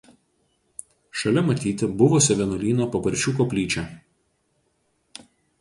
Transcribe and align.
Šalia 1.23 1.43
matyti 1.49 1.89
buvusio 2.01 2.39
vienuolyno 2.41 2.89
Paparčių 2.97 3.37
koplyčia. 3.41 3.87